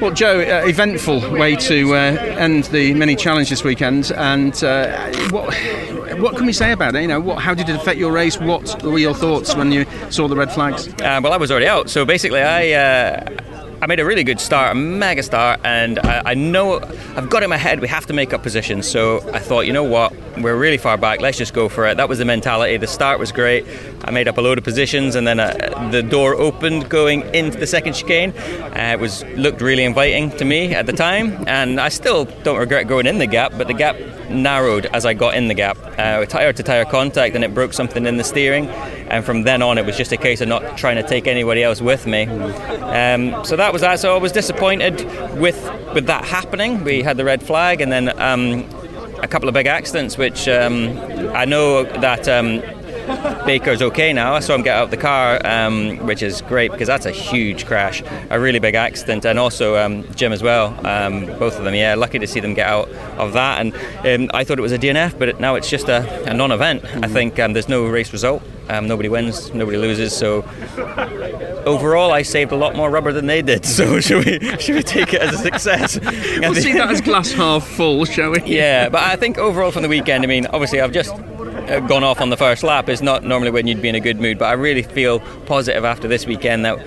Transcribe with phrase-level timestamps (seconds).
[0.00, 5.12] Well, Joe, uh, eventful way to uh, end the mini challenge this weekend, and uh,
[5.30, 5.54] what
[6.18, 7.02] what can we say about it?
[7.02, 8.38] You know, what, how did it affect your race?
[8.38, 10.88] What were your thoughts when you saw the red flags?
[10.88, 12.72] Uh, well, I was already out, so basically, I.
[12.72, 13.40] Uh,
[13.82, 16.80] I made a really good start, a mega start, and I, I, know
[17.16, 18.88] I've got in my head we have to make up positions.
[18.88, 21.20] So I thought, you know what, we're really far back.
[21.20, 21.96] Let's just go for it.
[21.96, 22.76] That was the mentality.
[22.76, 23.66] The start was great.
[24.04, 27.58] I made up a load of positions, and then uh, the door opened going into
[27.58, 28.30] the second chicane.
[28.30, 32.58] Uh, it was looked really inviting to me at the time, and I still don't
[32.58, 33.52] regret going in the gap.
[33.56, 33.96] But the gap
[34.30, 35.76] narrowed as I got in the gap.
[35.98, 38.68] Uh, tire to tire contact, and it broke something in the steering.
[39.08, 41.62] And from then on, it was just a case of not trying to take anybody
[41.62, 42.26] else with me.
[42.26, 44.00] Um, so that was that.
[44.00, 45.04] So I was disappointed
[45.38, 45.62] with
[45.94, 46.82] with that happening.
[46.82, 48.18] We had the red flag, and then.
[48.20, 48.68] Um,
[49.24, 50.98] a couple of big accidents, which um,
[51.34, 52.60] I know that um,
[53.46, 54.34] Baker's okay now.
[54.34, 57.10] I saw him get out of the car, um, which is great because that's a
[57.10, 60.74] huge crash, a really big accident, and also um, Jim as well.
[60.86, 61.94] Um, both of them, yeah.
[61.94, 63.60] Lucky to see them get out of that.
[63.60, 63.74] And
[64.06, 66.82] um, I thought it was a DNF, but now it's just a, a non-event.
[66.82, 67.04] Mm-hmm.
[67.04, 68.42] I think um, there's no race result.
[68.68, 70.14] Um, nobody wins, nobody loses.
[70.14, 70.42] So
[71.66, 73.64] overall, I saved a lot more rubber than they did.
[73.74, 75.98] So should we should we take it as a success?
[76.38, 78.40] we'll see that as glass half full, shall we?
[78.44, 82.04] Yeah, but I think overall from the weekend, I mean, obviously I've just uh, gone
[82.04, 84.38] off on the first lap is not normally when you'd be in a good mood.
[84.38, 86.78] But I really feel positive after this weekend that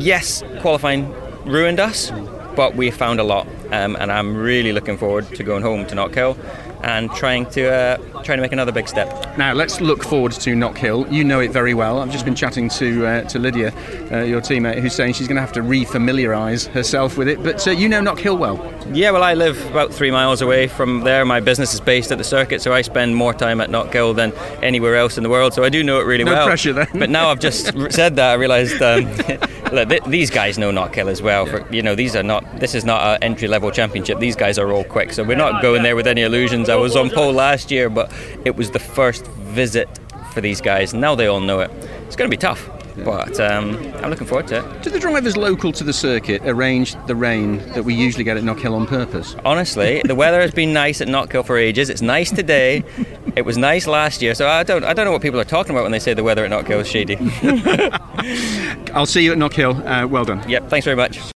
[0.00, 1.12] yes, qualifying
[1.44, 2.10] ruined us,
[2.56, 5.94] but we found a lot, um, and I'm really looking forward to going home to
[5.94, 6.36] Knockhill
[6.82, 9.36] and trying to uh, trying to make another big step.
[9.36, 11.10] Now let's look forward to Knockhill.
[11.12, 12.00] You know it very well.
[12.00, 13.72] I've just been chatting to uh, to Lydia,
[14.10, 17.42] uh, your teammate, who's saying she's going to have to re-familiarise herself with it.
[17.42, 18.56] But uh, you know Knockhill well.
[18.92, 21.24] Yeah, well I live about three miles away from there.
[21.24, 24.32] My business is based at the circuit, so I spend more time at Knockhill than
[24.62, 25.54] anywhere else in the world.
[25.54, 26.46] So I do know it really no well.
[26.46, 26.88] No pressure then.
[26.94, 28.80] But now I've just said that, I realised.
[28.80, 29.06] Um,
[29.72, 31.46] look, th- these guys know Knockhill as well.
[31.46, 32.60] For, you know, these are not.
[32.60, 34.18] This is not an entry level championship.
[34.18, 36.68] These guys are all quick, so we're not going there with any illusions.
[36.68, 38.12] I was on pole last year, but
[38.44, 39.88] it was the first visit
[40.32, 40.94] for these guys.
[40.94, 41.70] Now they all know it.
[42.06, 42.75] It's going to be tough.
[43.04, 44.82] But um, I'm looking forward to it.
[44.82, 48.42] Do the drivers local to the circuit arrange the rain that we usually get at
[48.42, 49.36] Knockhill on purpose?
[49.44, 51.90] Honestly, the weather has been nice at Knockhill for ages.
[51.90, 52.84] It's nice today.
[53.36, 55.72] it was nice last year, so I don't I don't know what people are talking
[55.72, 57.16] about when they say the weather at Knockhill is shady.
[58.94, 59.84] I'll see you at Knockhill.
[59.84, 60.48] Uh, well done.
[60.48, 61.20] Yep, thanks very much.